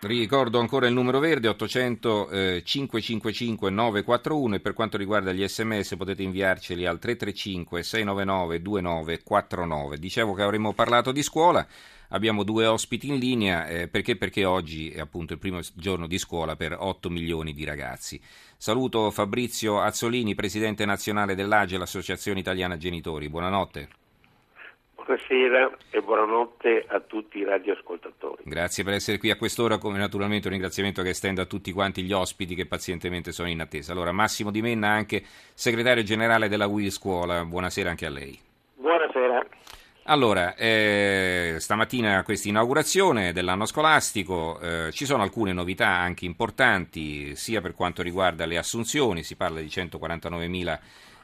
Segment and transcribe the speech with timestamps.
[0.00, 5.96] Ricordo ancora il numero verde 800 eh, 555 941 e per quanto riguarda gli sms
[5.96, 9.98] potete inviarceli al 335 699 2949.
[9.98, 11.66] Dicevo che avremmo parlato di scuola,
[12.10, 14.14] abbiamo due ospiti in linea eh, perché?
[14.14, 18.20] perché oggi è appunto il primo giorno di scuola per 8 milioni di ragazzi.
[18.56, 23.28] Saluto Fabrizio Azzolini, presidente nazionale dell'AGE, l'Associazione Italiana Genitori.
[23.28, 23.88] Buonanotte.
[25.08, 28.42] Buonasera e buonanotte a tutti i radioascoltatori.
[28.44, 32.02] Grazie per essere qui a quest'ora, come naturalmente un ringraziamento che estendo a tutti quanti
[32.02, 33.92] gli ospiti che pazientemente sono in attesa.
[33.92, 35.22] Allora, Massimo Di Menna, anche
[35.54, 38.38] segretario generale della Will Scuola, buonasera anche a lei.
[38.74, 39.46] Buonasera.
[40.04, 47.62] Allora, eh, stamattina questa inaugurazione dell'anno scolastico, eh, ci sono alcune novità anche importanti, sia
[47.62, 50.78] per quanto riguarda le assunzioni, si parla di 149.000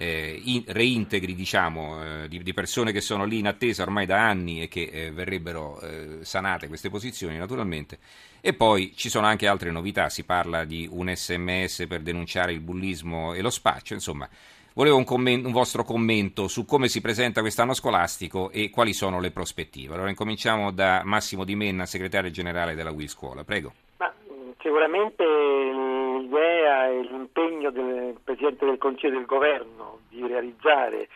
[0.00, 4.24] eh, in, reintegri diciamo, eh, di, di, persone che sono lì in attesa ormai da
[4.24, 7.98] anni e che eh, verrebbero eh, sanate queste posizioni naturalmente.
[8.40, 12.60] E poi ci sono anche altre novità, si parla di un sms per denunciare il
[12.60, 14.28] bullismo e lo spaccio, insomma.
[14.74, 19.18] Volevo un, commento, un vostro commento su come si presenta quest'anno scolastico e quali sono
[19.18, 19.94] le prospettive.
[19.94, 23.42] Allora incominciamo da Massimo Di Menna, segretario generale della Will Scuola.
[23.42, 23.72] Prego.
[23.96, 24.14] Ma,
[24.60, 31.08] sicuramente l'idea e l'impegno del Presidente del Consiglio del Governo di realizzare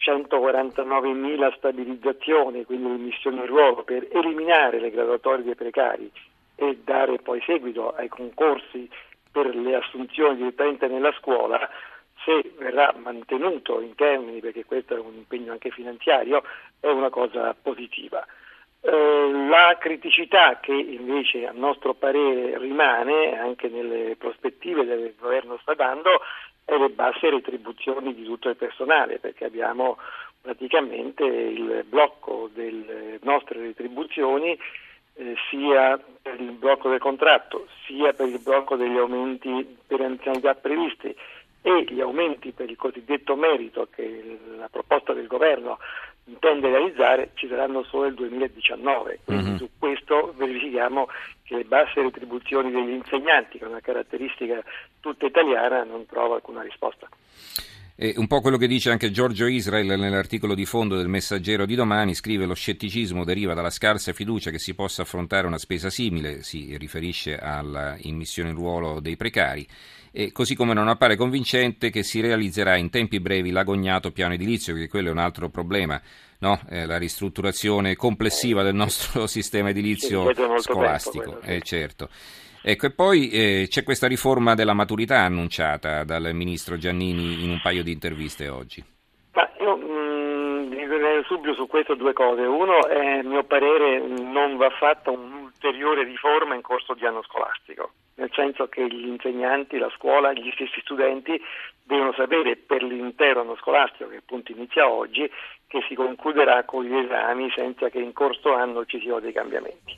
[0.00, 6.10] 149.000 stabilizzazioni, quindi le missioni in ruolo, per eliminare le graduatorie dei precari
[6.54, 8.88] e dare poi seguito ai concorsi
[9.30, 11.68] per le assunzioni direttamente nella scuola,
[12.24, 16.42] se verrà mantenuto in termini, perché questo è un impegno anche finanziario,
[16.80, 18.26] è una cosa positiva.
[18.80, 25.74] Eh, la criticità che invece a nostro parere rimane anche nelle prospettive il governo sta
[25.74, 26.20] dando
[26.64, 29.98] è le basse retribuzioni di tutto il personale perché abbiamo
[30.40, 34.56] praticamente il blocco delle nostre retribuzioni
[35.14, 40.54] eh, sia per il blocco del contratto sia per il blocco degli aumenti per anzianità
[40.54, 41.12] previsti
[41.62, 45.78] e gli aumenti per il cosiddetto merito che la proposta del governo
[46.24, 49.20] intende realizzare ci saranno solo nel 2019.
[49.24, 49.56] Quindi mm-hmm.
[49.56, 51.08] su questo verifichiamo
[51.42, 54.62] che le basse retribuzioni degli insegnanti, che è una caratteristica
[55.00, 57.08] tutta italiana, non trova alcuna risposta.
[58.00, 61.74] E un po' quello che dice anche Giorgio Israel nell'articolo di fondo del Messaggero di
[61.74, 66.44] domani, scrive lo scetticismo deriva dalla scarsa fiducia che si possa affrontare una spesa simile,
[66.44, 69.66] si riferisce all'immissione in ruolo dei precari,
[70.12, 74.76] e così come non appare convincente che si realizzerà in tempi brevi l'agognato piano edilizio,
[74.76, 76.00] che quello è un altro problema,
[76.38, 76.60] no?
[76.68, 81.32] eh, la ristrutturazione complessiva del nostro sistema edilizio scolastico.
[81.32, 82.08] Tempo, eh, certo.
[82.62, 87.60] Ecco, e poi eh, c'è questa riforma della maturità annunciata dal ministro Giannini in un
[87.62, 88.84] paio di interviste oggi.
[89.32, 92.42] Ma io mh, mm, subito su questo due cose.
[92.42, 97.92] Uno, è, a mio parere, non va fatta un'ulteriore riforma in corso di anno scolastico,
[98.16, 101.40] nel senso che gli insegnanti, la scuola, gli stessi studenti
[101.84, 105.30] devono sapere per l'intero anno scolastico, che appunto inizia oggi,
[105.66, 109.94] che si concluderà con gli esami senza che in corso anno ci siano dei cambiamenti.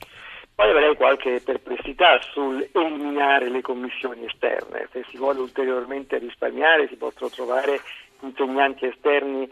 [0.55, 6.95] Poi avrei qualche perplessità sul eliminare le commissioni esterne, se si vuole ulteriormente risparmiare si
[6.95, 7.79] possono trovare
[8.21, 9.49] insegnanti esterni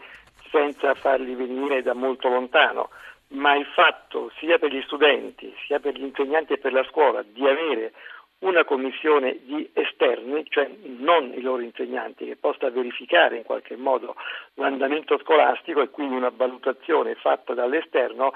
[0.50, 2.90] senza farli venire da molto lontano,
[3.28, 7.22] ma il fatto sia per gli studenti, sia per gli insegnanti e per la scuola
[7.22, 7.92] di avere
[8.40, 14.16] una commissione di esterni, cioè non i loro insegnanti, che possa verificare in qualche modo
[14.54, 18.32] l'andamento scolastico e quindi una valutazione fatta dall'esterno,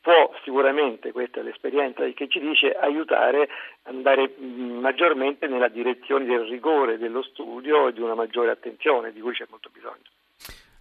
[0.00, 3.48] può sicuramente, questa è l'esperienza che ci dice, aiutare
[3.82, 9.20] ad andare maggiormente nella direzione del rigore dello studio e di una maggiore attenzione di
[9.20, 10.02] cui c'è molto bisogno.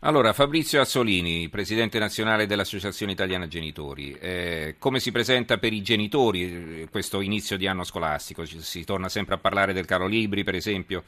[0.02, 6.82] Allora, Fabrizio Azzolini, presidente nazionale dell'Associazione Italiana Genitori, eh, come si presenta per i genitori
[6.84, 8.46] eh, questo inizio di anno scolastico?
[8.46, 11.04] Si torna sempre a parlare del caro libri, per esempio?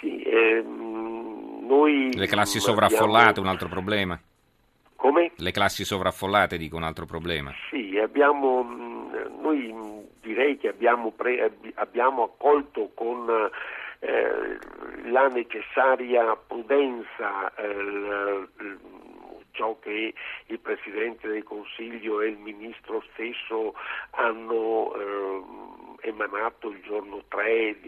[0.00, 2.12] Sì, ehm, noi...
[2.12, 3.46] Le classi sovraffollate, abbiamo...
[3.46, 4.20] un altro problema?
[5.00, 5.32] Come?
[5.36, 7.54] Le classi sovraffollate, dico, un altro problema.
[7.70, 8.62] Sì, abbiamo,
[9.40, 9.74] noi
[10.20, 13.26] direi che abbiamo, pre, abbiamo accolto con
[14.00, 14.58] eh,
[15.04, 18.46] la necessaria prudenza eh,
[19.52, 20.12] ciò che
[20.46, 23.74] il Presidente del Consiglio e il Ministro stesso
[24.10, 25.42] hanno eh,
[26.02, 27.78] emanato il giorno 3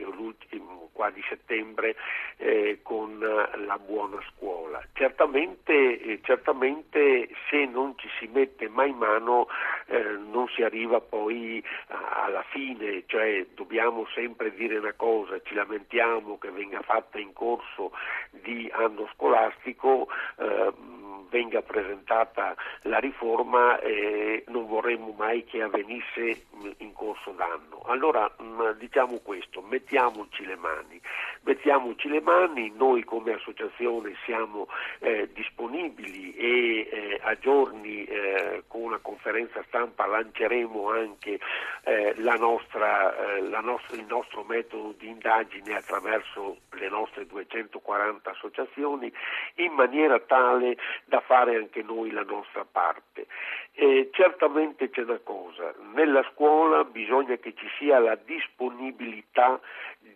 [0.93, 1.97] qua di settembre
[2.37, 4.81] eh, con la buona scuola.
[4.93, 9.49] Certamente, eh, certamente, se non ci si mette mai mano
[9.87, 16.39] eh, non si arriva poi alla fine, cioè dobbiamo sempre dire una cosa, ci lamentiamo
[16.39, 17.93] che venga fatta in corso
[18.31, 20.09] di anno scolastico,
[20.39, 21.02] ehm,
[21.33, 26.45] venga presentata la riforma eh, non vorremmo mai che avvenisse
[26.77, 27.81] in corso d'anno.
[27.87, 28.31] Allora
[28.77, 31.01] diciamo questo, mettiamoci le mani,
[31.41, 34.69] mettiamoci le mani, noi come associazione siamo
[35.01, 41.41] eh, disponibili e eh, a giorni eh, con una conferenza stampa lanceremo anche
[41.85, 49.13] eh, la nostra, la nostra, il nostro metodo di indagine attraverso le nostre 240 associazioni
[49.57, 53.27] in maniera tale da fare anche noi la nostra parte.
[53.73, 59.61] E certamente c'è una cosa, nella scuola bisogna che ci sia la disponibilità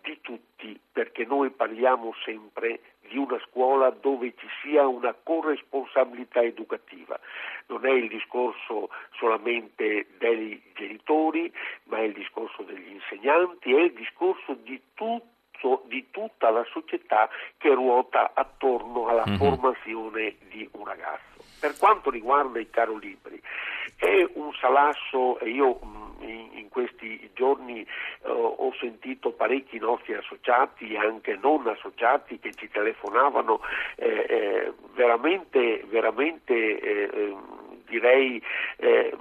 [0.02, 7.18] di tutti, perché noi parliamo sempre di una scuola dove ci sia una corresponsabilità educativa.
[7.66, 11.52] Non è il discorso solamente dei genitori,
[11.84, 14.75] ma è il discorso degli insegnanti, è il discorso di
[16.46, 19.38] tutta la società che ruota attorno alla mm-hmm.
[19.38, 21.44] formazione di un ragazzo.
[21.58, 23.40] Per quanto riguarda i caro libri,
[23.96, 30.92] è un salasso, e io mm, in, questi giorni eh, ho sentito parecchi nostri associati
[30.92, 33.60] e anche non associati che ci telefonavano
[33.96, 38.42] eh, eh, veramente, veramente eh, ehm, direi
[38.76, 39.16] eh,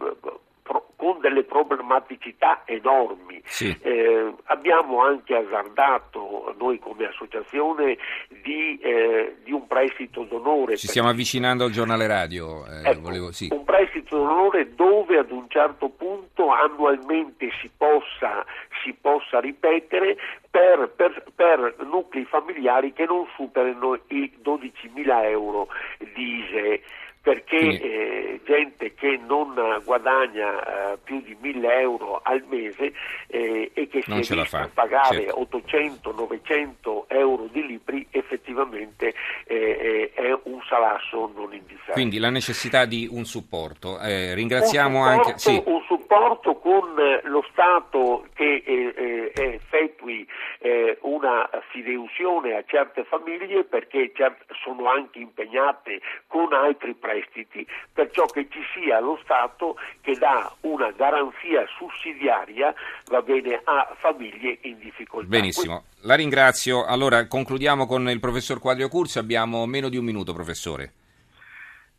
[1.06, 3.40] con delle problematicità enormi.
[3.44, 3.78] Sì.
[3.80, 7.96] Eh, abbiamo anche azzardato noi come associazione
[8.42, 10.78] di, eh, di un prestito d'onore.
[10.78, 12.66] Ci stiamo avvicinando al giornale radio.
[12.66, 13.50] Eh, ecco, volevo, sì.
[13.52, 18.44] Un prestito d'onore dove ad un certo punto annualmente si possa,
[18.84, 20.18] si possa ripetere
[20.50, 25.68] per, per, per, nuclei familiari che non superino i 12.000 euro
[26.16, 26.82] di ISE
[27.26, 29.54] perché eh, gente che non
[29.84, 32.94] guadagna eh, più di 1000 euro al mese
[33.28, 35.50] eh, e che non si è a pagare certo.
[35.52, 39.14] 800-900 euro di libri effettivamente
[39.46, 41.94] eh, eh, è un salasso non indifferente.
[41.94, 44.00] Quindi la necessità di un supporto.
[44.00, 45.40] Eh, ringraziamo un supporto, anche...
[45.40, 45.64] Sì.
[45.66, 46.94] Un supporto con
[47.24, 48.64] lo Stato che
[49.36, 50.28] effettui
[51.02, 54.12] una fideusione a certe famiglie perché
[54.64, 60.92] sono anche impegnate con altri prestiti, perciò che ci sia lo Stato che dà una
[60.92, 62.74] garanzia sussidiaria
[63.10, 65.28] va bene, a famiglie in difficoltà.
[65.28, 66.86] Benissimo, la ringrazio.
[66.86, 70.94] Allora concludiamo con il professor Quadrio Curso, abbiamo meno di un minuto professore.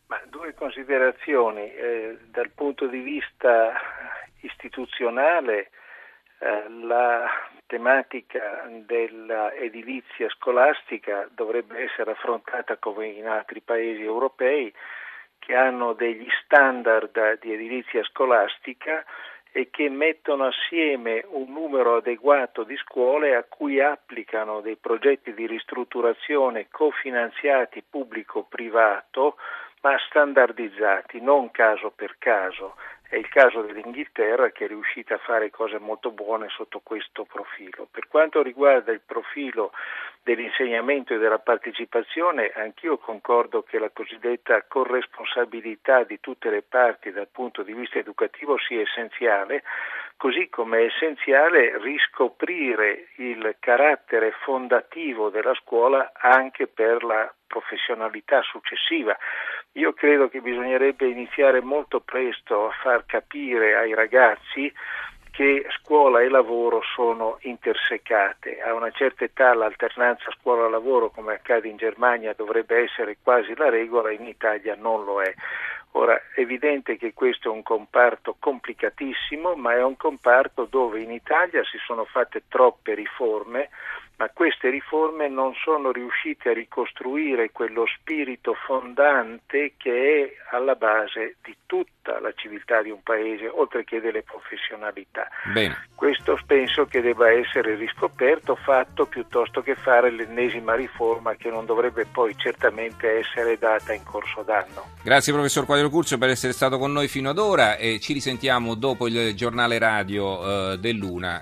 [0.07, 1.61] Ma due considerazioni.
[1.61, 3.73] Eh, dal punto di vista
[4.41, 5.69] istituzionale eh,
[6.39, 7.29] la
[7.65, 14.73] tematica dell'edilizia scolastica dovrebbe essere affrontata come in altri paesi europei
[15.39, 19.03] che hanno degli standard di edilizia scolastica
[19.51, 25.47] e che mettono assieme un numero adeguato di scuole a cui applicano dei progetti di
[25.47, 29.37] ristrutturazione cofinanziati pubblico-privato
[29.81, 32.75] ma standardizzati, non caso per caso.
[33.09, 37.87] È il caso dell'Inghilterra che è riuscita a fare cose molto buone sotto questo profilo.
[37.89, 39.71] Per quanto riguarda il profilo
[40.23, 47.29] dell'insegnamento e della partecipazione, anch'io concordo che la cosiddetta corresponsabilità di tutte le parti dal
[47.31, 49.63] punto di vista educativo sia essenziale,
[50.17, 59.17] così come è essenziale riscoprire il carattere fondativo della scuola anche per la professionalità successiva.
[59.73, 64.73] Io credo che bisognerebbe iniziare molto presto a far capire ai ragazzi
[65.37, 68.59] che scuola e lavoro sono intersecate.
[68.59, 74.09] A una certa età l'alternanza scuola-lavoro, come accade in Germania, dovrebbe essere quasi la regola,
[74.09, 75.31] in Italia non lo è.
[75.91, 81.11] Ora, è evidente che questo è un comparto complicatissimo, ma è un comparto dove in
[81.11, 83.69] Italia si sono fatte troppe riforme,
[84.17, 91.35] ma queste riforme non sono riuscite a ricostruire quello spirito fondante che è alla base
[91.43, 95.27] di tutta la civiltà di un paese, oltre che delle professionalità.
[95.53, 95.89] Bene.
[95.93, 102.05] Questo penso che debba essere riscoperto, fatto piuttosto che fare l'ennesima riforma che non dovrebbe
[102.05, 104.95] poi certamente essere data in corso d'anno.
[105.03, 108.73] Grazie professor Quadro Curcio per essere stato con noi fino ad ora e ci risentiamo
[108.75, 111.35] dopo il giornale radio eh, dell'una